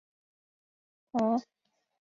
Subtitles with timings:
[1.11, 1.47] 头圆吻钝。